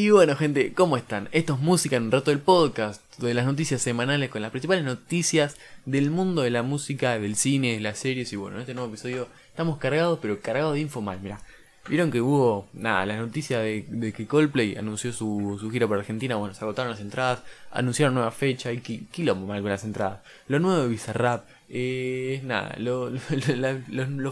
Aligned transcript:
Y 0.00 0.10
bueno, 0.10 0.36
gente, 0.36 0.74
¿cómo 0.74 0.96
están? 0.96 1.28
Esto 1.32 1.54
es 1.54 1.58
Música 1.58 1.96
en 1.96 2.04
un 2.04 2.12
rato 2.12 2.30
del 2.30 2.38
podcast, 2.38 3.02
de 3.18 3.34
las 3.34 3.46
noticias 3.46 3.82
semanales 3.82 4.30
con 4.30 4.40
las 4.40 4.52
principales 4.52 4.84
noticias 4.84 5.56
del 5.86 6.12
mundo 6.12 6.42
de 6.42 6.50
la 6.50 6.62
música, 6.62 7.18
del 7.18 7.34
cine, 7.34 7.72
de 7.72 7.80
las 7.80 7.98
series. 7.98 8.32
Y 8.32 8.36
bueno, 8.36 8.58
en 8.58 8.60
este 8.60 8.74
nuevo 8.74 8.90
episodio 8.90 9.26
estamos 9.48 9.78
cargados, 9.78 10.20
pero 10.22 10.40
cargados 10.40 10.74
de 10.74 10.82
info 10.82 11.00
mal. 11.00 11.18
Mira, 11.20 11.40
vieron 11.88 12.12
que 12.12 12.20
hubo, 12.20 12.68
nada, 12.74 13.06
la 13.06 13.16
noticia 13.16 13.58
de, 13.58 14.12
que 14.16 14.28
Coldplay 14.28 14.76
anunció 14.76 15.12
su, 15.12 15.68
gira 15.72 15.88
por 15.88 15.98
Argentina. 15.98 16.36
Bueno, 16.36 16.54
se 16.54 16.62
agotaron 16.62 16.92
las 16.92 17.00
entradas, 17.00 17.42
anunciaron 17.72 18.14
nueva 18.14 18.30
fecha 18.30 18.70
y 18.70 18.78
quilombo 18.78 19.48
mal 19.48 19.62
con 19.62 19.70
las 19.72 19.82
entradas. 19.82 20.20
Lo 20.46 20.60
nuevo 20.60 20.80
de 20.80 20.88
Bizarrap. 20.90 21.44
Eh, 21.70 22.40
nada, 22.44 22.76
los, 22.78 23.20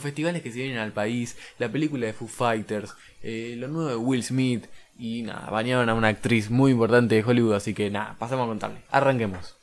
festivales 0.00 0.43
que 0.43 0.53
se 0.53 0.58
vienen 0.58 0.79
al 0.79 0.93
país, 0.93 1.36
la 1.58 1.68
película 1.71 2.07
de 2.07 2.12
Foo 2.12 2.29
Fighters, 2.29 2.94
eh, 3.22 3.57
lo 3.58 3.67
nuevo 3.67 3.90
de 3.90 3.96
Will 3.96 4.22
Smith, 4.22 4.67
y 4.99 5.23
nada, 5.23 5.50
bañaron 5.50 5.89
a 5.89 5.95
una 5.95 6.09
actriz 6.09 6.50
muy 6.50 6.73
importante 6.73 7.14
de 7.14 7.25
Hollywood, 7.25 7.55
así 7.55 7.75
que 7.75 7.91
nada, 7.91 8.17
pasamos 8.18 8.45
a 8.45 8.49
contarle. 8.49 8.79
Arranquemos. 8.91 9.57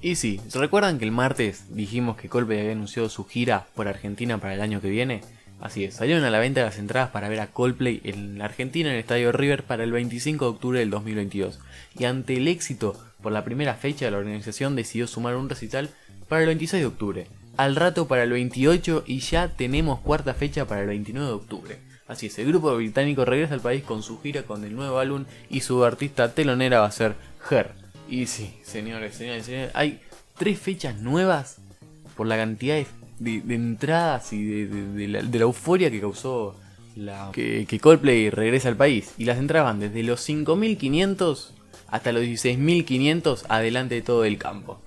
Y 0.00 0.14
sí, 0.14 0.40
¿se 0.46 0.58
recuerdan 0.60 0.98
que 0.98 1.04
el 1.04 1.10
martes 1.10 1.64
dijimos 1.74 2.16
que 2.16 2.28
Coldplay 2.28 2.60
había 2.60 2.72
anunciado 2.72 3.08
su 3.08 3.24
gira 3.24 3.66
por 3.74 3.88
Argentina 3.88 4.38
para 4.38 4.54
el 4.54 4.60
año 4.60 4.80
que 4.80 4.88
viene? 4.88 5.22
Así 5.60 5.84
es, 5.84 5.94
salieron 5.94 6.22
a 6.24 6.30
la 6.30 6.38
venta 6.38 6.62
las 6.62 6.78
entradas 6.78 7.10
para 7.10 7.28
ver 7.28 7.40
a 7.40 7.48
Coldplay 7.48 8.02
en 8.04 8.40
Argentina 8.40 8.88
en 8.88 8.94
el 8.94 9.00
Estadio 9.00 9.32
River 9.32 9.64
para 9.64 9.84
el 9.84 9.90
25 9.90 10.44
de 10.44 10.50
octubre 10.50 10.78
del 10.78 10.90
2022. 10.90 11.58
Y 11.98 12.04
ante 12.04 12.36
el 12.36 12.46
éxito 12.46 12.96
por 13.20 13.32
la 13.32 13.42
primera 13.42 13.74
fecha, 13.74 14.10
la 14.10 14.18
organización 14.18 14.76
decidió 14.76 15.06
sumar 15.06 15.34
un 15.34 15.48
recital 15.48 15.90
para 16.28 16.42
el 16.42 16.46
26 16.48 16.82
de 16.82 16.86
octubre, 16.86 17.26
al 17.56 17.76
rato 17.76 18.06
para 18.08 18.22
el 18.22 18.30
28 18.30 19.04
y 19.06 19.20
ya 19.20 19.48
tenemos 19.48 20.00
cuarta 20.00 20.34
fecha 20.34 20.66
para 20.66 20.82
el 20.82 20.88
29 20.88 21.28
de 21.28 21.34
octubre. 21.34 21.78
Así 22.08 22.26
es, 22.26 22.38
el 22.38 22.46
grupo 22.46 22.74
británico 22.76 23.24
regresa 23.24 23.54
al 23.54 23.60
país 23.60 23.82
con 23.82 24.02
su 24.02 24.20
gira 24.20 24.44
con 24.44 24.64
el 24.64 24.76
nuevo 24.76 24.98
álbum 24.98 25.24
y 25.50 25.60
su 25.60 25.84
artista 25.84 26.32
telonera 26.32 26.80
va 26.80 26.86
a 26.86 26.92
ser 26.92 27.16
Her. 27.50 27.72
Y 28.08 28.26
sí, 28.26 28.54
señores, 28.62 29.16
señores, 29.16 29.46
señores, 29.46 29.70
hay 29.74 30.00
tres 30.38 30.58
fechas 30.58 31.00
nuevas 31.00 31.56
por 32.16 32.26
la 32.26 32.36
cantidad 32.36 32.84
de, 33.18 33.42
entradas 33.48 34.32
y 34.32 34.64
de, 34.64 35.08
la, 35.08 35.20
euforia 35.20 35.90
que 35.90 36.00
causó 36.00 36.56
la, 36.94 37.30
que, 37.32 37.78
Coldplay 37.80 38.30
regresa 38.30 38.68
al 38.68 38.76
país. 38.76 39.12
Y 39.18 39.24
las 39.24 39.38
entradas 39.38 39.66
van 39.66 39.80
desde 39.80 40.02
los 40.02 40.26
5.500 40.28 41.50
hasta 41.88 42.12
los 42.12 42.22
16.500 42.22 43.44
adelante 43.48 43.96
de 43.96 44.02
todo 44.02 44.24
el 44.24 44.38
campo. 44.38 44.80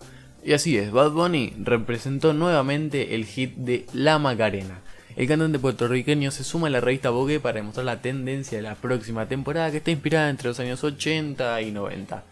Y 0.49 0.53
así 0.53 0.79
es, 0.79 0.91
Bad 0.91 1.11
Bunny 1.11 1.53
representó 1.59 2.33
nuevamente 2.33 3.13
el 3.13 3.25
hit 3.25 3.53
de 3.53 3.85
La 3.93 4.17
Macarena. 4.17 4.79
El 5.15 5.27
cantante 5.27 5.59
puertorriqueño 5.59 6.31
se 6.31 6.43
suma 6.43 6.65
a 6.65 6.69
la 6.71 6.81
revista 6.81 7.11
Vogue 7.11 7.39
para 7.39 7.57
demostrar 7.57 7.85
la 7.85 8.01
tendencia 8.01 8.57
de 8.57 8.63
la 8.63 8.73
próxima 8.73 9.27
temporada 9.27 9.69
que 9.69 9.77
está 9.77 9.91
inspirada 9.91 10.27
entre 10.27 10.47
los 10.47 10.59
años 10.59 10.83
80 10.83 11.61
y 11.61 11.69
90. 11.69 12.23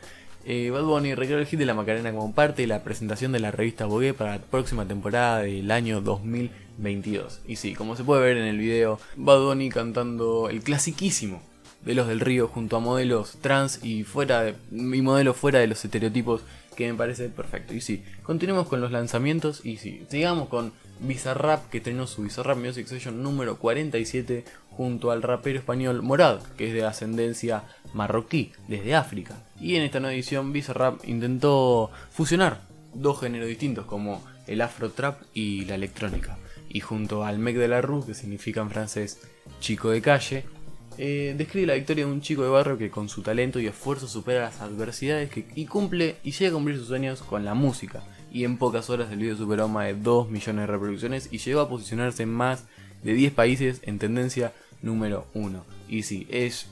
Eh, 0.45 0.71
Bad 0.71 0.85
Bunny 0.85 1.13
recreó 1.13 1.37
el 1.37 1.45
hit 1.45 1.59
de 1.59 1.67
La 1.67 1.75
Macarena 1.75 2.11
como 2.11 2.33
parte 2.33 2.63
de 2.63 2.67
la 2.67 2.83
presentación 2.83 3.33
de 3.33 3.39
la 3.39 3.51
revista 3.51 3.85
Vogue 3.85 4.15
para 4.15 4.37
la 4.37 4.41
próxima 4.41 4.87
temporada 4.87 5.41
del 5.41 5.69
año 5.69 6.01
2022. 6.01 7.41
Y 7.47 7.57
sí, 7.57 7.75
como 7.75 7.95
se 7.95 8.03
puede 8.03 8.23
ver 8.23 8.37
en 8.37 8.45
el 8.45 8.57
video, 8.57 8.99
Bad 9.15 9.41
Bunny 9.41 9.69
cantando 9.69 10.49
el 10.49 10.63
clasiquísimo 10.63 11.39
de 11.85 11.93
los 11.93 12.07
del 12.07 12.19
río 12.19 12.47
junto 12.47 12.77
a 12.77 12.79
modelos 12.79 13.37
trans 13.41 13.83
y 13.83 14.03
fuera 14.05 14.55
y 14.71 15.01
modelos 15.03 15.37
fuera 15.37 15.59
de 15.59 15.67
los 15.67 15.85
estereotipos 15.85 16.41
que 16.77 16.89
me 16.89 16.97
parece 16.97 17.27
perfecto. 17.27 17.73
Y 17.73 17.81
sí, 17.81 18.03
continuemos 18.21 18.67
con 18.67 18.79
los 18.79 18.91
lanzamientos 18.91 19.65
y 19.65 19.77
sí, 19.77 20.05
sigamos 20.09 20.47
con 20.47 20.71
Bizarrap 20.99 21.69
que 21.69 21.81
tenemos 21.81 22.11
su 22.11 22.21
Bizarrap 22.21 22.57
Music 22.59 22.87
Session 22.87 23.21
número 23.21 23.57
47 23.57 24.45
junto 24.69 25.09
al 25.09 25.23
rapero 25.23 25.57
español 25.57 26.03
Morad, 26.03 26.39
que 26.55 26.67
es 26.67 26.73
de 26.73 26.85
ascendencia 26.85 27.63
marroquí, 27.93 28.53
desde 28.67 28.95
África. 28.95 29.43
Y 29.59 29.75
en 29.75 29.81
esta 29.81 29.99
nueva 29.99 30.13
edición 30.13 30.53
Bizarrap 30.53 31.03
intentó 31.05 31.89
fusionar 32.11 32.61
dos 32.93 33.19
géneros 33.19 33.47
distintos 33.47 33.85
como 33.85 34.23
el 34.45 34.61
afro 34.61 34.91
trap 34.91 35.21
y 35.33 35.65
la 35.65 35.75
electrónica. 35.75 36.37
Y 36.69 36.81
junto 36.81 37.25
al 37.25 37.39
Mec 37.39 37.57
de 37.57 37.69
la 37.69 37.81
Rue, 37.81 38.05
que 38.05 38.13
significa 38.13 38.61
en 38.61 38.69
francés 38.69 39.19
chico 39.59 39.89
de 39.89 40.01
calle, 40.01 40.45
eh, 40.97 41.35
describe 41.37 41.67
la 41.67 41.75
victoria 41.75 42.05
de 42.05 42.11
un 42.11 42.21
chico 42.21 42.43
de 42.43 42.49
barrio 42.49 42.77
que 42.77 42.89
con 42.89 43.09
su 43.09 43.21
talento 43.21 43.59
y 43.59 43.67
esfuerzo 43.67 44.07
supera 44.07 44.41
las 44.41 44.61
adversidades 44.61 45.29
y 45.55 45.65
cumple 45.65 46.17
y 46.23 46.31
llega 46.31 46.51
a 46.51 46.53
cumplir 46.53 46.77
sus 46.77 46.87
sueños 46.87 47.21
con 47.21 47.45
la 47.45 47.53
música. 47.53 48.03
Y 48.31 48.43
en 48.43 48.57
pocas 48.57 48.89
horas 48.89 49.11
el 49.11 49.19
video 49.19 49.37
superó 49.37 49.67
más 49.67 49.85
de 49.85 49.95
2 49.95 50.29
millones 50.29 50.63
de 50.63 50.67
reproducciones 50.67 51.29
y 51.31 51.37
llegó 51.37 51.61
a 51.61 51.69
posicionarse 51.69 52.23
en 52.23 52.29
más 52.29 52.65
de 53.03 53.13
10 53.13 53.33
países 53.33 53.79
en 53.83 53.99
tendencia 53.99 54.53
número 54.81 55.27
1. 55.33 55.65
Y 55.87 56.03
sí, 56.03 56.27
es 56.29 56.67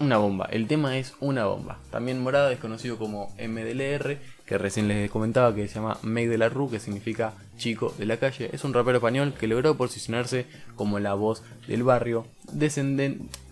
una 0.00 0.18
bomba. 0.18 0.46
El 0.50 0.66
tema 0.66 0.98
es 0.98 1.14
una 1.20 1.46
bomba. 1.46 1.78
También 1.90 2.22
Morada 2.22 2.52
es 2.52 2.58
conocido 2.58 2.98
como 2.98 3.34
MDLR, 3.38 4.18
que 4.46 4.58
recién 4.58 4.88
les 4.88 5.10
comentaba 5.10 5.54
que 5.54 5.68
se 5.68 5.74
llama 5.74 5.98
Meg 6.02 6.28
de 6.28 6.38
la 6.38 6.48
Rue, 6.48 6.70
que 6.70 6.80
significa 6.80 7.34
chico 7.56 7.94
de 7.98 8.06
la 8.06 8.18
calle. 8.18 8.50
Es 8.52 8.64
un 8.64 8.74
rapero 8.74 8.98
español 8.98 9.34
que 9.38 9.46
logró 9.46 9.76
posicionarse 9.76 10.46
como 10.76 10.98
la 10.98 11.14
voz 11.14 11.42
del 11.66 11.82
barrio 11.82 12.26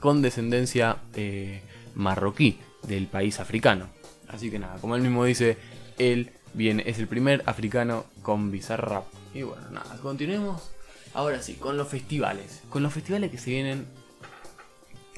con 0.00 0.22
descendencia 0.22 0.96
eh, 1.14 1.62
marroquí 1.94 2.58
del 2.86 3.06
país 3.06 3.40
africano. 3.40 3.88
Así 4.28 4.50
que 4.50 4.58
nada, 4.58 4.78
como 4.80 4.96
él 4.96 5.02
mismo 5.02 5.24
dice, 5.24 5.56
él 5.98 6.30
viene, 6.54 6.84
es 6.86 6.98
el 6.98 7.06
primer 7.06 7.42
africano 7.46 8.06
con 8.22 8.50
Bizarrap. 8.50 9.04
Y 9.34 9.42
bueno, 9.42 9.70
nada, 9.70 9.96
continuemos 10.02 10.70
ahora 11.14 11.42
sí, 11.42 11.54
con 11.54 11.76
los 11.76 11.88
festivales. 11.88 12.62
Con 12.68 12.82
los 12.82 12.92
festivales 12.92 13.30
que 13.30 13.38
se 13.38 13.50
vienen 13.50 13.86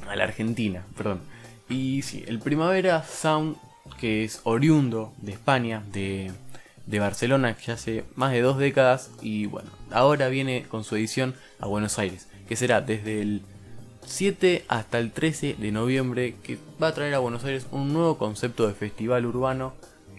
a 0.08 0.16
la 0.16 0.24
Argentina, 0.24 0.84
perdón. 0.96 1.20
Y 1.68 2.02
sí, 2.02 2.24
el 2.26 2.38
Primavera 2.38 3.02
Sound, 3.04 3.56
que 3.98 4.24
es 4.24 4.40
oriundo 4.44 5.12
de 5.18 5.32
España, 5.32 5.82
de, 5.92 6.30
de 6.86 6.98
Barcelona, 6.98 7.56
que 7.56 7.72
hace 7.72 8.04
más 8.14 8.32
de 8.32 8.40
dos 8.40 8.58
décadas, 8.58 9.10
y 9.22 9.46
bueno, 9.46 9.70
ahora 9.90 10.28
viene 10.28 10.64
con 10.68 10.84
su 10.84 10.96
edición 10.96 11.34
a 11.60 11.66
Buenos 11.66 11.98
Aires, 11.98 12.28
que 12.48 12.56
será 12.56 12.80
desde 12.80 13.22
el 13.22 13.42
7 14.06 14.64
hasta 14.68 14.98
el 14.98 15.12
13 15.12 15.56
de 15.58 15.72
noviembre, 15.72 16.36
que 16.42 16.58
va 16.82 16.88
a 16.88 16.94
traer 16.94 17.14
a 17.14 17.18
Buenos 17.18 17.44
Aires 17.44 17.66
un 17.70 17.92
nuevo 17.92 18.18
concepto 18.18 18.66
de 18.66 18.74
festival 18.74 19.26
urbano 19.26 19.74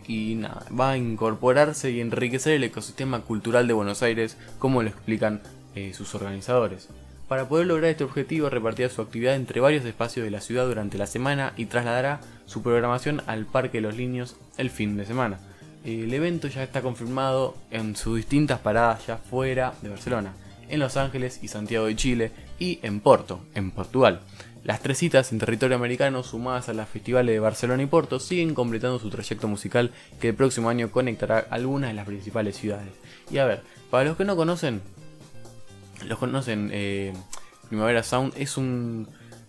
y 0.08 0.36
nada, 0.36 0.66
va 0.78 0.92
a 0.92 0.98
incorporarse 0.98 1.92
y 1.92 2.00
enriquecer 2.00 2.54
el 2.54 2.64
ecosistema 2.64 3.22
cultural 3.22 3.68
de 3.68 3.74
Buenos 3.74 4.04
Aires, 4.04 4.38
como 4.60 4.84
lo 4.84 4.90
explican 4.90 5.42
eh, 5.76 5.94
sus 5.94 6.14
organizadores. 6.16 6.90
Para 7.28 7.50
poder 7.50 7.66
lograr 7.66 7.90
este 7.90 8.04
objetivo 8.04 8.50
repartirá 8.50 8.88
su 8.90 9.02
actividad 9.02 9.36
entre 9.36 9.60
varios 9.60 9.84
espacios 9.84 10.24
de 10.24 10.32
la 10.32 10.42
ciudad 10.42 10.68
durante 10.68 11.00
la 11.00 11.08
semana 11.08 11.54
y 11.58 11.66
trasladará 11.66 12.22
su 12.46 12.62
programación 12.62 13.24
al 13.26 13.46
Parque 13.46 13.80
de 13.80 13.82
los 13.82 13.96
Niños 13.96 14.36
el 14.58 14.70
fin 14.70 14.96
de 14.96 15.06
semana. 15.06 15.40
El 15.84 16.14
evento 16.14 16.48
ya 16.48 16.64
está 16.64 16.82
confirmado 16.82 17.56
en 17.72 17.96
sus 17.96 18.18
distintas 18.18 18.60
paradas 18.60 19.08
ya 19.08 19.18
fuera 19.18 19.74
de 19.82 19.90
Barcelona, 19.90 20.34
en 20.70 20.80
Los 20.80 20.98
Ángeles 20.98 21.40
y 21.42 21.48
Santiago 21.48 21.88
de 21.88 21.96
Chile 21.96 22.32
y 22.60 22.80
en 22.84 23.00
Porto, 23.00 23.40
en 23.56 23.72
Portugal. 23.72 24.22
Las 24.64 24.82
tres 24.82 24.98
citas 24.98 25.32
en 25.32 25.38
territorio 25.38 25.78
americano, 25.78 26.24
sumadas 26.24 26.70
a 26.70 26.74
las 26.74 26.90
festivales 26.90 27.34
de 27.34 27.40
Barcelona 27.40 27.84
y 27.84 27.88
Porto, 27.88 28.20
siguen 28.20 28.56
completando 28.56 28.98
su 28.98 29.10
trayecto 29.12 29.48
musical 29.48 29.92
que 30.20 30.30
el 30.30 30.36
próximo 30.36 30.70
año 30.70 30.92
conectará 30.92 31.46
algunas 31.52 31.92
de 31.92 31.96
las 31.96 32.08
principales 32.08 32.58
ciudades. 32.58 32.94
Y 33.30 33.38
a 33.38 33.46
ver, 33.46 33.62
para 33.92 34.06
los 34.06 34.18
que 34.18 34.26
no 34.26 34.36
conocen, 34.36 34.82
los 36.06 36.18
conocen, 36.18 36.70
eh, 36.74 37.14
Primavera 37.68 38.04
Sound 38.04 38.34
es 38.38 38.58
un, 38.58 39.08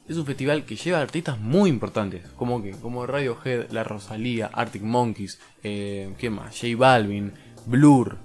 es 0.08 0.16
un 0.16 0.26
festival 0.26 0.64
que 0.64 0.76
lleva 0.76 1.00
artistas 1.00 1.38
muy 1.38 1.68
importantes, 1.70 2.22
como 2.36 2.62
que 2.62 2.72
como 2.72 3.06
Radiohead, 3.06 3.70
La 3.70 3.84
Rosalía, 3.84 4.50
Arctic 4.52 4.82
Monkeys, 4.82 5.38
eh, 5.62 6.14
¿qué 6.18 6.30
más? 6.30 6.58
J 6.58 6.76
Balvin, 6.76 7.32
Blur, 7.66 8.16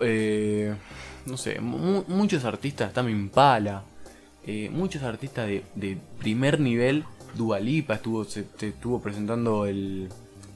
eh, 0.00 0.74
no 1.26 1.36
sé, 1.36 1.60
muchos 1.60 2.44
artistas, 2.44 2.92
también 2.92 3.18
Impala, 3.18 3.84
eh, 4.46 4.70
muchos 4.70 5.02
artistas 5.02 5.46
de, 5.46 5.98
primer 6.18 6.60
nivel. 6.60 7.04
Dualipa 7.34 7.94
estuvo, 7.94 8.24
se, 8.24 8.46
estuvo 8.60 9.00
presentando 9.00 9.66
el, 9.66 10.08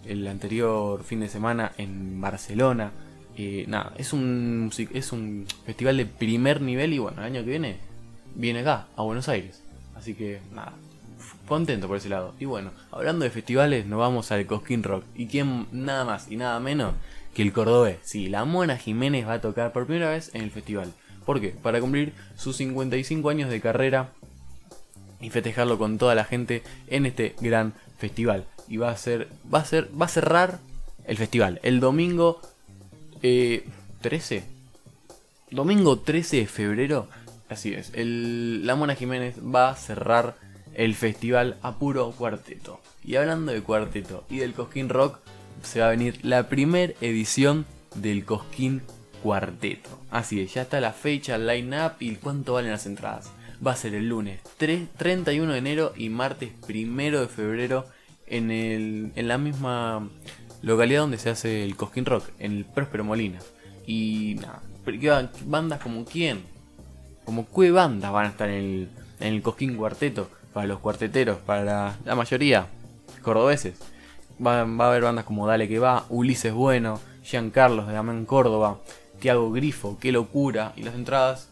el 0.06 0.26
anterior 0.26 1.04
fin 1.04 1.20
de 1.20 1.28
semana 1.28 1.72
en 1.76 2.20
Barcelona. 2.20 2.92
Eh, 3.36 3.64
nada, 3.66 3.92
es 3.96 4.12
un, 4.12 4.70
es 4.92 5.12
un 5.12 5.46
festival 5.64 5.96
de 5.96 6.06
primer 6.06 6.60
nivel 6.60 6.92
y 6.92 6.98
bueno, 6.98 7.18
el 7.20 7.24
año 7.24 7.44
que 7.44 7.50
viene 7.50 7.76
viene 8.34 8.60
acá, 8.60 8.86
a 8.96 9.02
Buenos 9.02 9.28
Aires. 9.28 9.62
Así 9.94 10.14
que 10.14 10.40
nada, 10.54 10.72
contento 11.46 11.88
por 11.88 11.96
ese 11.96 12.08
lado. 12.08 12.34
Y 12.38 12.44
bueno, 12.44 12.70
hablando 12.90 13.24
de 13.24 13.30
festivales, 13.30 13.86
nos 13.86 13.98
vamos 13.98 14.32
al 14.32 14.46
Cosquín 14.46 14.82
Rock. 14.82 15.04
¿Y 15.14 15.26
quién 15.26 15.66
nada 15.72 16.04
más 16.04 16.30
y 16.30 16.36
nada 16.36 16.58
menos 16.60 16.94
que 17.34 17.42
el 17.42 17.52
cordobés? 17.52 17.98
Sí, 18.02 18.28
la 18.28 18.44
Mona 18.44 18.76
Jiménez 18.76 19.26
va 19.26 19.34
a 19.34 19.40
tocar 19.40 19.72
por 19.72 19.86
primera 19.86 20.10
vez 20.10 20.30
en 20.34 20.42
el 20.42 20.50
festival. 20.50 20.92
¿Por 21.24 21.40
qué? 21.40 21.50
Para 21.50 21.80
cumplir 21.80 22.12
sus 22.36 22.56
55 22.56 23.28
años 23.30 23.50
de 23.50 23.60
carrera 23.60 24.10
y 25.20 25.30
festejarlo 25.30 25.78
con 25.78 25.98
toda 25.98 26.14
la 26.14 26.24
gente 26.24 26.62
en 26.88 27.06
este 27.06 27.36
gran 27.40 27.74
festival. 27.98 28.44
Y 28.68 28.76
va 28.76 28.90
a 28.90 28.96
ser, 28.96 29.28
va 29.52 29.60
a 29.60 29.64
ser, 29.64 29.88
va 29.98 30.06
a 30.06 30.08
cerrar 30.08 30.58
el 31.04 31.16
festival 31.16 31.58
el 31.64 31.80
domingo 31.80 32.40
13. 33.22 34.36
Eh, 34.36 34.44
domingo 35.52 36.00
13 36.00 36.38
de 36.38 36.46
febrero, 36.46 37.08
así 37.48 37.72
es, 37.72 37.92
la 37.94 38.74
Mona 38.74 38.96
Jiménez 38.96 39.36
va 39.38 39.70
a 39.70 39.76
cerrar 39.76 40.36
el 40.74 40.94
festival 40.96 41.56
a 41.62 41.78
puro 41.78 42.10
cuarteto. 42.10 42.80
Y 43.04 43.14
hablando 43.16 43.52
de 43.52 43.62
cuarteto 43.62 44.24
y 44.28 44.38
del 44.38 44.54
Cosquín 44.54 44.88
Rock, 44.88 45.18
se 45.62 45.80
va 45.80 45.86
a 45.86 45.90
venir 45.90 46.18
la 46.22 46.48
primera 46.48 46.92
edición 47.00 47.64
del 47.94 48.24
Cosquín 48.24 48.82
Cuarteto. 49.22 50.00
Así 50.10 50.40
es, 50.40 50.54
ya 50.54 50.62
está 50.62 50.80
la 50.80 50.92
fecha, 50.92 51.36
el 51.36 51.46
line-up 51.46 51.92
y 52.00 52.16
cuánto 52.16 52.54
valen 52.54 52.72
las 52.72 52.86
entradas. 52.86 53.30
Va 53.64 53.72
a 53.72 53.76
ser 53.76 53.94
el 53.94 54.08
lunes 54.08 54.40
31 54.56 55.52
de 55.52 55.58
enero 55.58 55.92
y 55.96 56.08
martes 56.08 56.50
1 56.68 57.20
de 57.20 57.28
febrero 57.28 57.86
en, 58.26 58.50
el, 58.50 59.12
en 59.14 59.28
la 59.28 59.38
misma 59.38 60.08
localidad 60.62 61.02
donde 61.02 61.18
se 61.18 61.30
hace 61.30 61.64
el 61.64 61.76
Cosquín 61.76 62.06
Rock, 62.06 62.24
en 62.38 62.52
el 62.52 62.64
Próspero 62.64 63.04
Molina. 63.04 63.38
Y 63.86 64.36
nada, 64.40 64.62
bandas 65.44 65.80
como 65.80 66.04
quién, 66.04 66.42
como 67.24 67.46
qué 67.50 67.70
bandas 67.70 68.12
van 68.12 68.26
a 68.26 68.28
estar 68.30 68.48
en 68.48 68.56
el, 68.56 68.88
en 69.20 69.34
el 69.34 69.42
Cosquín 69.42 69.76
Cuarteto, 69.76 70.28
para 70.52 70.66
los 70.66 70.80
cuarteteros, 70.80 71.38
para 71.38 71.96
la, 72.04 72.14
mayoría, 72.14 72.66
cordobeses. 73.22 73.78
Va, 74.44 74.60
a 74.60 74.88
haber 74.88 75.02
bandas 75.02 75.24
como 75.24 75.46
Dale 75.46 75.68
que 75.68 75.78
va, 75.78 76.04
Ulises 76.08 76.52
Bueno, 76.52 77.00
Carlos 77.52 77.86
de 77.88 77.96
Amén 77.96 78.24
Córdoba, 78.24 78.78
Tiago 79.20 79.52
Grifo, 79.52 79.98
Qué 80.00 80.12
Locura, 80.12 80.72
y 80.76 80.82
las 80.82 80.94
entradas 80.94 81.48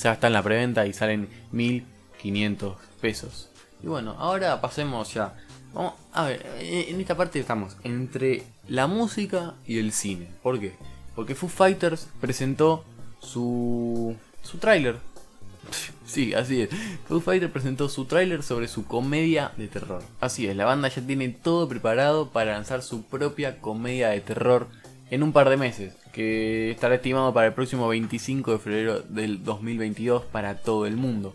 ya 0.00 0.12
están 0.12 0.28
en 0.28 0.34
la 0.34 0.42
preventa 0.42 0.86
y 0.86 0.92
salen 0.92 1.28
1500 1.52 2.76
pesos. 3.00 3.50
Y 3.82 3.86
bueno, 3.86 4.14
ahora 4.18 4.60
pasemos 4.60 5.12
ya. 5.12 5.34
Vamos 5.74 5.94
a 6.12 6.24
ver, 6.24 6.46
en 6.60 7.00
esta 7.00 7.16
parte 7.16 7.40
estamos 7.40 7.76
entre 7.82 8.44
la 8.68 8.86
música 8.86 9.54
y 9.66 9.78
el 9.78 9.92
cine. 9.92 10.28
¿Por 10.42 10.60
qué? 10.60 10.72
Porque 11.16 11.34
Foo 11.34 11.48
Fighters 11.48 12.08
presentó 12.20 12.84
su, 13.20 14.16
su 14.42 14.58
tráiler. 14.58 14.98
Sí, 16.06 16.34
así 16.34 16.60
es. 16.60 16.68
Foo 17.08 17.20
Fighters 17.20 17.50
presentó 17.50 17.88
su 17.88 18.04
tráiler 18.04 18.42
sobre 18.42 18.68
su 18.68 18.84
comedia 18.84 19.52
de 19.56 19.68
terror. 19.68 20.02
Así 20.20 20.46
es, 20.46 20.54
la 20.54 20.66
banda 20.66 20.88
ya 20.88 21.00
tiene 21.00 21.30
todo 21.30 21.66
preparado 21.66 22.28
para 22.28 22.52
lanzar 22.52 22.82
su 22.82 23.04
propia 23.04 23.58
comedia 23.60 24.10
de 24.10 24.20
terror 24.20 24.68
en 25.10 25.22
un 25.22 25.32
par 25.32 25.48
de 25.48 25.56
meses, 25.56 25.94
que 26.12 26.70
estará 26.70 26.96
estimado 26.96 27.32
para 27.32 27.46
el 27.46 27.54
próximo 27.54 27.88
25 27.88 28.52
de 28.52 28.58
febrero 28.58 29.00
del 29.00 29.42
2022 29.42 30.24
para 30.24 30.58
todo 30.58 30.86
el 30.86 30.96
mundo. 30.96 31.34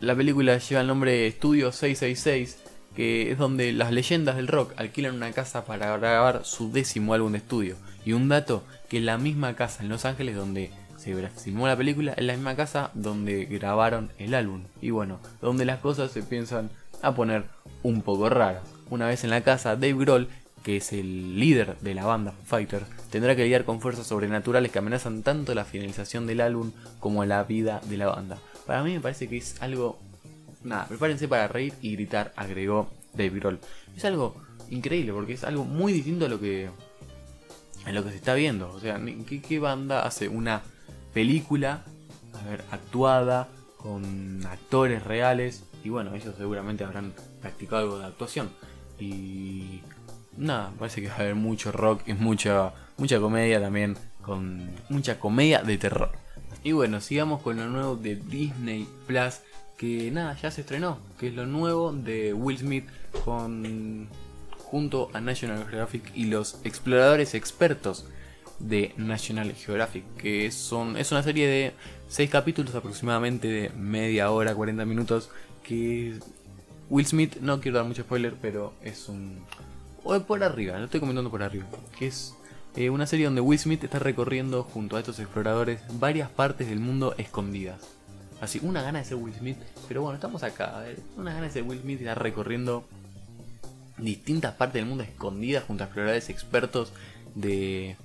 La 0.00 0.14
película 0.14 0.58
lleva 0.58 0.80
el 0.80 0.86
nombre 0.86 1.12
de 1.12 1.30
Studio 1.30 1.72
666, 1.72 2.58
que 2.98 3.30
es 3.30 3.38
donde 3.38 3.72
las 3.72 3.92
leyendas 3.92 4.34
del 4.34 4.48
rock 4.48 4.72
alquilan 4.74 5.14
una 5.14 5.30
casa 5.30 5.64
para 5.64 5.96
grabar 5.96 6.44
su 6.44 6.72
décimo 6.72 7.14
álbum 7.14 7.30
de 7.30 7.38
estudio. 7.38 7.76
Y 8.04 8.12
un 8.12 8.28
dato, 8.28 8.64
que 8.88 8.98
la 8.98 9.18
misma 9.18 9.54
casa 9.54 9.84
en 9.84 9.88
Los 9.88 10.04
Ángeles 10.04 10.34
donde 10.34 10.72
se 10.96 11.14
filmó 11.28 11.68
la 11.68 11.76
película, 11.76 12.14
es 12.14 12.24
la 12.24 12.32
misma 12.32 12.56
casa 12.56 12.90
donde 12.94 13.44
grabaron 13.44 14.10
el 14.18 14.34
álbum. 14.34 14.64
Y 14.82 14.90
bueno, 14.90 15.20
donde 15.40 15.64
las 15.64 15.78
cosas 15.78 16.10
se 16.10 16.24
piensan 16.24 16.70
a 17.00 17.14
poner 17.14 17.44
un 17.84 18.02
poco 18.02 18.30
raras. 18.30 18.64
Una 18.90 19.06
vez 19.06 19.22
en 19.22 19.30
la 19.30 19.42
casa, 19.42 19.76
Dave 19.76 19.94
Grohl, 19.94 20.28
que 20.64 20.78
es 20.78 20.92
el 20.92 21.38
líder 21.38 21.78
de 21.78 21.94
la 21.94 22.04
banda 22.04 22.34
Fighter, 22.46 22.82
tendrá 23.12 23.36
que 23.36 23.44
lidiar 23.44 23.64
con 23.64 23.80
fuerzas 23.80 24.08
sobrenaturales 24.08 24.72
que 24.72 24.80
amenazan 24.80 25.22
tanto 25.22 25.54
la 25.54 25.64
finalización 25.64 26.26
del 26.26 26.40
álbum 26.40 26.72
como 26.98 27.24
la 27.24 27.44
vida 27.44 27.80
de 27.84 27.96
la 27.96 28.08
banda. 28.08 28.38
Para 28.66 28.82
mí 28.82 28.92
me 28.92 29.00
parece 29.00 29.28
que 29.28 29.36
es 29.36 29.54
algo... 29.62 30.00
Nada, 30.62 30.86
prepárense 30.86 31.28
para 31.28 31.48
reír 31.48 31.74
y 31.80 31.92
gritar, 31.92 32.32
agregó 32.36 32.90
Dave 33.12 33.30
Grohl. 33.30 33.60
Es 33.96 34.04
algo 34.04 34.36
increíble 34.70 35.12
porque 35.12 35.34
es 35.34 35.44
algo 35.44 35.64
muy 35.64 35.92
distinto 35.92 36.26
a 36.26 36.28
lo 36.28 36.40
que 36.40 36.70
en 37.86 37.94
lo 37.94 38.04
que 38.04 38.10
se 38.10 38.16
está 38.16 38.34
viendo. 38.34 38.70
O 38.70 38.80
sea, 38.80 39.00
¿qué, 39.26 39.58
banda 39.58 40.06
hace 40.06 40.28
una 40.28 40.62
película, 41.12 41.84
a 42.34 42.48
ver, 42.48 42.64
actuada, 42.70 43.48
con 43.76 44.44
actores 44.46 45.02
reales? 45.02 45.64
Y 45.84 45.88
bueno, 45.88 46.14
ellos 46.14 46.34
seguramente 46.36 46.84
habrán 46.84 47.14
practicado 47.40 47.82
algo 47.82 47.98
de 47.98 48.06
actuación. 48.06 48.50
Y 48.98 49.80
nada, 50.36 50.72
parece 50.78 51.00
que 51.00 51.08
va 51.08 51.14
a 51.14 51.20
haber 51.20 51.34
mucho 51.34 51.72
rock 51.72 52.02
y 52.06 52.12
mucha, 52.12 52.74
mucha 52.98 53.20
comedia 53.20 53.60
también, 53.60 53.96
con 54.22 54.70
mucha 54.88 55.18
comedia 55.18 55.62
de 55.62 55.78
terror. 55.78 56.12
Y 56.64 56.72
bueno, 56.72 57.00
sigamos 57.00 57.40
con 57.42 57.56
lo 57.56 57.66
nuevo 57.68 57.96
de 57.96 58.16
Disney 58.16 58.86
Plus, 59.06 59.40
que 59.78 60.10
nada, 60.10 60.36
ya 60.36 60.50
se 60.50 60.60
estrenó, 60.60 60.98
que 61.18 61.28
es 61.28 61.34
lo 61.34 61.46
nuevo 61.46 61.92
de 61.92 62.34
Will 62.34 62.58
Smith 62.58 62.84
con 63.24 64.08
junto 64.58 65.08
a 65.14 65.20
National 65.20 65.64
Geographic 65.66 66.10
y 66.14 66.26
los 66.26 66.58
exploradores 66.64 67.34
expertos 67.34 68.04
de 68.58 68.92
National 68.96 69.54
Geographic, 69.54 70.04
que 70.16 70.50
son, 70.50 70.96
es 70.96 71.12
una 71.12 71.22
serie 71.22 71.46
de 71.46 71.72
6 72.08 72.28
capítulos 72.28 72.74
aproximadamente 72.74 73.48
de 73.48 73.70
media 73.70 74.30
hora, 74.30 74.54
40 74.54 74.84
minutos, 74.84 75.30
que 75.62 76.18
Will 76.90 77.06
Smith, 77.06 77.36
no 77.40 77.60
quiero 77.60 77.78
dar 77.78 77.86
mucho 77.86 78.02
spoiler, 78.02 78.34
pero 78.42 78.74
es 78.82 79.08
un... 79.08 79.38
O 80.02 80.18
por 80.20 80.42
arriba, 80.42 80.76
lo 80.78 80.86
estoy 80.86 81.00
comentando 81.00 81.30
por 81.30 81.42
arriba, 81.42 81.66
que 81.96 82.08
es 82.08 82.34
eh, 82.74 82.90
una 82.90 83.06
serie 83.06 83.26
donde 83.26 83.40
Will 83.40 83.58
Smith 83.58 83.84
está 83.84 84.00
recorriendo 84.00 84.64
junto 84.64 84.96
a 84.96 85.00
estos 85.00 85.20
exploradores 85.20 85.80
varias 86.00 86.28
partes 86.28 86.68
del 86.68 86.80
mundo 86.80 87.14
escondidas. 87.16 87.97
Así, 88.40 88.60
una 88.62 88.82
gana 88.82 89.00
de 89.00 89.04
ser 89.04 89.16
Will 89.16 89.34
Smith, 89.34 89.58
pero 89.88 90.02
bueno, 90.02 90.14
estamos 90.14 90.42
acá, 90.42 90.78
ver, 90.78 90.98
una 91.16 91.32
gana 91.32 91.46
de 91.46 91.52
ser 91.52 91.64
Will 91.64 91.80
Smith 91.80 92.00
está 92.00 92.14
recorriendo 92.14 92.84
distintas 93.98 94.54
partes 94.54 94.74
del 94.74 94.86
mundo 94.86 95.02
escondidas 95.02 95.64
junto 95.64 95.82
a 95.82 95.86
exploradores 95.86 96.30
expertos 96.30 96.92
de, 97.34 97.96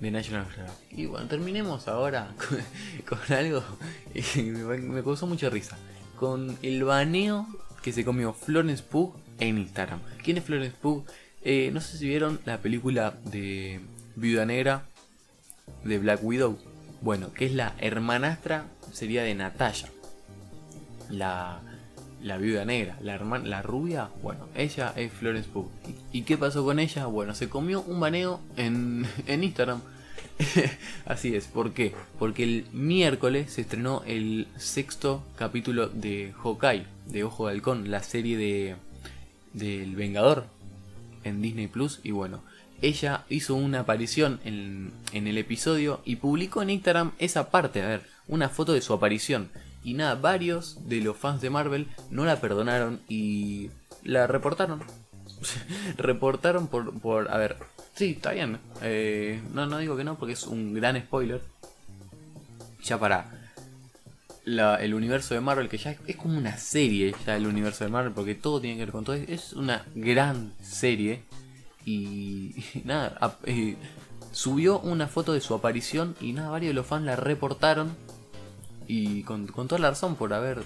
de 0.00 0.10
National 0.10 0.46
Geographic. 0.46 0.98
Y 0.98 1.06
bueno, 1.06 1.26
terminemos 1.28 1.88
ahora 1.88 2.34
con, 3.08 3.18
algo 3.36 3.62
que 4.12 4.42
me, 4.42 5.02
causó 5.02 5.26
mucha 5.26 5.48
risa. 5.48 5.78
Con 6.18 6.56
el 6.62 6.84
baneo 6.84 7.46
que 7.82 7.92
se 7.92 8.04
comió 8.04 8.32
Florence 8.32 8.82
Pugh 8.82 9.14
en 9.38 9.58
Instagram. 9.58 10.00
¿Quién 10.22 10.38
es 10.38 10.44
Florence 10.44 10.76
Pugh? 10.80 11.04
Eh, 11.42 11.70
no 11.72 11.80
sé 11.80 11.98
si 11.98 12.06
vieron 12.06 12.40
la 12.44 12.58
película 12.58 13.14
de 13.24 13.80
Viuda 14.16 14.46
Negra 14.46 14.84
de 15.84 15.98
Black 15.98 16.20
Widow. 16.22 16.58
Bueno, 17.02 17.32
que 17.32 17.46
es 17.46 17.52
la 17.52 17.74
hermanastra, 17.78 18.66
sería 18.92 19.22
de 19.24 19.34
Natasha. 19.34 19.88
La, 21.10 21.60
la 22.22 22.38
viuda 22.38 22.64
negra, 22.64 22.96
la 23.02 23.14
hermana, 23.14 23.46
la 23.48 23.62
rubia, 23.62 24.08
bueno, 24.22 24.48
ella 24.54 24.92
es 24.96 25.12
Florence 25.12 25.48
Pugh. 25.48 25.68
¿Y 26.12 26.22
qué 26.22 26.38
pasó 26.38 26.64
con 26.64 26.78
ella? 26.78 27.06
Bueno, 27.06 27.34
se 27.34 27.48
comió 27.48 27.82
un 27.82 27.98
baneo 28.00 28.40
en, 28.56 29.06
en 29.26 29.44
Instagram. 29.44 29.80
Así 31.04 31.34
es, 31.34 31.46
¿por 31.46 31.72
qué? 31.72 31.92
Porque 32.18 32.44
el 32.44 32.66
miércoles 32.72 33.52
se 33.52 33.62
estrenó 33.62 34.02
el 34.06 34.46
sexto 34.56 35.24
capítulo 35.36 35.88
de 35.88 36.32
Hawkeye, 36.42 36.86
de 37.06 37.24
Ojo 37.24 37.46
de 37.46 37.52
Halcón, 37.52 37.90
la 37.90 38.02
serie 38.02 38.36
de 38.36 38.76
del 39.52 39.94
Vengador 39.96 40.46
en 41.24 41.42
Disney 41.42 41.66
Plus. 41.66 42.00
Y 42.02 42.12
bueno, 42.12 42.42
ella 42.82 43.24
hizo 43.28 43.54
una 43.54 43.80
aparición 43.80 44.40
en, 44.44 44.92
en 45.12 45.26
el 45.26 45.38
episodio 45.38 46.00
y 46.04 46.16
publicó 46.16 46.62
en 46.62 46.70
Instagram 46.70 47.12
esa 47.18 47.50
parte, 47.50 47.82
a 47.82 47.88
ver, 47.88 48.02
una 48.28 48.48
foto 48.48 48.72
de 48.72 48.82
su 48.82 48.92
aparición. 48.92 49.50
Y 49.84 49.94
nada, 49.94 50.14
varios 50.14 50.88
de 50.88 51.00
los 51.00 51.16
fans 51.16 51.40
de 51.40 51.50
Marvel 51.50 51.88
no 52.10 52.24
la 52.24 52.40
perdonaron 52.40 53.00
y 53.08 53.70
la 54.04 54.26
reportaron. 54.26 54.82
reportaron 55.96 56.68
por, 56.68 56.98
por... 57.00 57.30
A 57.32 57.38
ver, 57.38 57.56
sí, 57.94 58.12
está 58.16 58.32
bien. 58.32 58.58
Eh, 58.82 59.40
no, 59.52 59.66
no 59.66 59.78
digo 59.78 59.96
que 59.96 60.04
no 60.04 60.16
porque 60.16 60.34
es 60.34 60.46
un 60.46 60.74
gran 60.74 61.00
spoiler. 61.00 61.40
Ya 62.84 62.98
para 62.98 63.42
el 64.44 64.94
universo 64.94 65.34
de 65.34 65.40
Marvel, 65.40 65.68
que 65.68 65.78
ya 65.78 65.96
es, 66.06 66.16
como 66.16 66.36
una 66.36 66.56
serie 66.56 67.14
ya 67.24 67.36
el 67.36 67.46
universo 67.46 67.84
de 67.84 67.90
Marvel, 67.90 68.12
porque 68.12 68.34
todo 68.34 68.60
tiene 68.60 68.76
que 68.76 68.84
ver 68.84 68.92
con 68.92 69.04
todo. 69.04 69.16
Es 69.16 69.52
una 69.52 69.84
gran 69.94 70.52
serie. 70.62 71.22
Y, 71.84 72.54
nada, 72.84 73.36
subió 74.32 74.78
una 74.80 75.08
foto 75.08 75.32
de 75.32 75.40
su 75.40 75.54
aparición 75.54 76.16
y 76.20 76.32
nada, 76.32 76.50
varios 76.50 76.70
de 76.70 76.74
los 76.74 76.86
fans 76.86 77.04
la 77.04 77.16
reportaron 77.16 77.94
y 78.86 79.22
con, 79.22 79.46
toda 79.46 79.78
la 79.78 79.90
razón 79.90 80.16
por 80.16 80.32
haber 80.34 80.62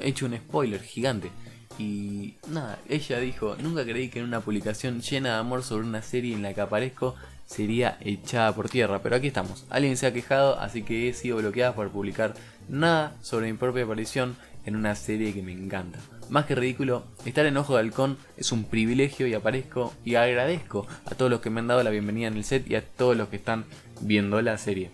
hecho 0.00 0.26
un 0.26 0.36
spoiler 0.36 0.82
gigante. 0.82 1.30
Y 1.78 2.34
nada, 2.48 2.78
ella 2.88 3.18
dijo, 3.20 3.56
nunca 3.56 3.84
creí 3.84 4.10
que 4.10 4.18
en 4.18 4.26
una 4.26 4.40
publicación 4.40 5.00
llena 5.00 5.30
de 5.30 5.38
amor 5.38 5.62
sobre 5.62 5.86
una 5.86 6.02
serie 6.02 6.34
en 6.34 6.42
la 6.42 6.52
que 6.52 6.60
aparezco 6.60 7.14
sería 7.46 7.96
echada 8.00 8.54
por 8.54 8.68
tierra. 8.68 9.00
Pero 9.02 9.16
aquí 9.16 9.28
estamos. 9.28 9.64
Alguien 9.70 9.96
se 9.96 10.06
ha 10.06 10.12
quejado, 10.12 10.58
así 10.60 10.82
que 10.82 11.08
he 11.08 11.14
sido 11.14 11.38
bloqueada 11.38 11.74
por 11.74 11.90
publicar 11.90 12.34
nada 12.68 13.16
sobre 13.22 13.50
mi 13.50 13.56
propia 13.56 13.84
aparición 13.84 14.36
en 14.66 14.76
una 14.76 14.94
serie 14.94 15.32
que 15.32 15.42
me 15.42 15.52
encanta. 15.52 15.98
Más 16.30 16.46
que 16.46 16.54
ridículo, 16.54 17.02
estar 17.24 17.44
en 17.44 17.56
Ojo 17.56 17.74
de 17.74 17.80
Halcón 17.80 18.16
es 18.36 18.52
un 18.52 18.62
privilegio 18.62 19.26
y 19.26 19.34
aparezco 19.34 19.92
y 20.04 20.14
agradezco 20.14 20.86
a 21.06 21.16
todos 21.16 21.28
los 21.28 21.40
que 21.40 21.50
me 21.50 21.58
han 21.58 21.66
dado 21.66 21.82
la 21.82 21.90
bienvenida 21.90 22.28
en 22.28 22.36
el 22.36 22.44
set 22.44 22.70
y 22.70 22.76
a 22.76 22.86
todos 22.86 23.16
los 23.16 23.28
que 23.28 23.34
están 23.34 23.64
viendo 24.00 24.40
la 24.40 24.56
serie. 24.56 24.92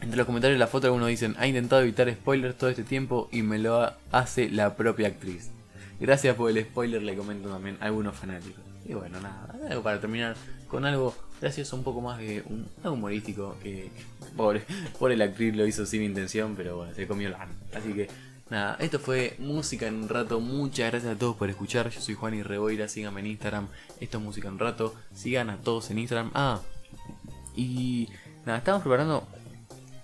Entre 0.00 0.16
los 0.16 0.26
comentarios 0.26 0.56
de 0.56 0.58
la 0.58 0.66
foto 0.66 0.88
algunos 0.88 1.06
dicen, 1.06 1.36
ha 1.38 1.46
intentado 1.46 1.82
evitar 1.82 2.12
spoilers 2.12 2.58
todo 2.58 2.70
este 2.70 2.82
tiempo 2.82 3.28
y 3.30 3.42
me 3.42 3.60
lo 3.60 3.92
hace 4.10 4.50
la 4.50 4.74
propia 4.74 5.06
actriz. 5.06 5.50
Gracias 6.00 6.34
por 6.34 6.50
el 6.50 6.60
spoiler, 6.64 7.02
le 7.02 7.14
comento 7.14 7.48
también 7.48 7.76
a 7.80 7.84
algunos 7.84 8.16
fanáticos. 8.16 8.64
Y 8.88 8.94
bueno, 8.94 9.20
nada, 9.20 9.80
para 9.80 10.00
terminar 10.00 10.34
con 10.66 10.86
algo 10.86 11.14
gracioso, 11.40 11.76
un 11.76 11.84
poco 11.84 12.00
más 12.00 12.18
de 12.18 12.42
un 12.46 12.66
humorístico. 12.82 13.56
Que 13.62 13.90
pobre, 14.36 14.62
por 14.98 15.12
el 15.12 15.22
actriz 15.22 15.54
lo 15.54 15.66
hizo 15.68 15.86
sin 15.86 16.02
intención, 16.02 16.56
pero 16.56 16.78
bueno, 16.78 16.94
se 16.94 17.06
comió 17.06 17.28
la 17.28 17.46
Así 17.72 17.92
que 17.92 18.08
nada, 18.50 18.76
esto 18.80 18.98
fue 18.98 19.36
música 19.38 19.86
en 19.86 19.96
un 19.96 20.08
rato. 20.08 20.40
Muchas 20.40 20.90
gracias 20.90 21.16
a 21.16 21.18
todos 21.18 21.36
por 21.36 21.48
escuchar. 21.48 21.90
Yo 21.90 22.00
soy 22.00 22.14
Juan 22.14 22.34
y 22.34 22.42
Reboira, 22.42 22.88
síganme 22.88 23.20
en 23.20 23.26
Instagram. 23.28 23.68
Esto 24.00 24.18
es 24.18 24.24
música 24.24 24.48
en 24.48 24.58
rato. 24.58 24.94
Sigan 25.14 25.50
a 25.50 25.56
todos 25.56 25.90
en 25.90 25.98
Instagram. 25.98 26.30
Ah, 26.34 26.60
y 27.56 28.08
nada, 28.44 28.58
estamos 28.58 28.82
preparando 28.82 29.26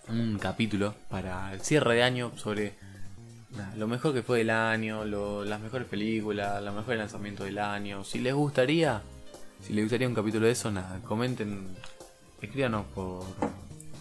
un 0.08 0.38
capítulo 0.38 0.94
para 1.08 1.52
el 1.52 1.60
cierre 1.60 1.96
de 1.96 2.02
año 2.02 2.32
sobre 2.36 2.74
lo 3.76 3.86
mejor 3.86 4.12
que 4.12 4.22
fue 4.22 4.38
del 4.38 4.50
año, 4.50 5.04
las 5.44 5.60
mejores 5.60 5.88
películas, 5.88 6.62
los 6.62 6.74
mejores 6.74 6.98
lanzamientos 6.98 7.46
del 7.46 7.58
año. 7.58 8.04
Si 8.04 8.18
les 8.18 8.34
gustaría, 8.34 9.02
si 9.62 9.72
les 9.72 9.84
gustaría 9.84 10.08
un 10.08 10.14
capítulo 10.14 10.46
de 10.46 10.52
eso, 10.52 10.70
nada, 10.70 11.00
comenten, 11.04 11.74
escríbanos 12.40 12.86
por, 12.94 13.24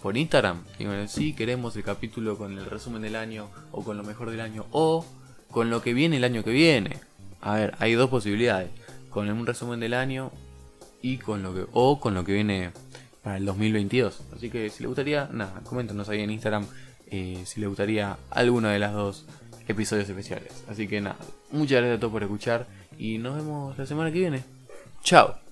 por 0.05 0.17
Instagram. 0.17 0.63
Digan, 0.77 1.09
si 1.09 1.33
queremos 1.33 1.75
el 1.75 1.83
capítulo 1.83 2.38
con 2.38 2.55
el 2.55 2.67
resumen 2.67 3.01
del 3.01 3.15
año, 3.15 3.50
o 3.71 3.83
con 3.83 3.97
lo 3.97 4.03
mejor 4.03 4.29
del 4.29 4.39
año, 4.39 4.67
o 4.69 5.03
con 5.50 5.71
lo 5.71 5.81
que 5.81 5.95
viene 5.95 6.17
el 6.17 6.24
año 6.24 6.43
que 6.43 6.51
viene. 6.51 7.00
A 7.41 7.55
ver, 7.55 7.74
hay 7.79 7.93
dos 7.93 8.12
posibilidades. 8.12 8.69
Con 9.09 9.27
un 9.31 9.47
resumen 9.47 9.79
del 9.79 9.95
año 9.95 10.31
y 11.01 11.17
con 11.17 11.41
lo 11.41 11.55
que. 11.55 11.65
o 11.74 12.00
con 12.00 12.13
lo 12.13 12.24
que 12.24 12.33
viene 12.33 12.69
para 13.24 13.38
el 13.38 13.45
2022. 13.45 14.21
Así 14.35 14.51
que 14.51 14.69
si 14.69 14.83
les 14.83 14.89
gustaría, 14.89 15.27
nada, 15.33 15.62
coméntenos 15.63 16.07
ahí 16.07 16.21
en 16.21 16.29
Instagram 16.29 16.67
eh, 17.07 17.41
si 17.43 17.59
les 17.59 17.67
gustaría 17.67 18.15
alguno 18.29 18.67
de 18.67 18.77
las 18.77 18.93
dos 18.93 19.25
episodios 19.67 20.07
especiales. 20.07 20.65
Así 20.69 20.88
que 20.88 21.01
nada, 21.01 21.17
muchas 21.50 21.79
gracias 21.79 21.97
a 21.97 22.00
todos 22.00 22.13
por 22.13 22.21
escuchar 22.21 22.67
y 23.00 23.17
nos 23.17 23.38
vemos 23.38 23.75
la 23.75 23.88
semana 23.88 24.12
que 24.12 24.19
viene. 24.19 24.43
Chao. 25.01 25.44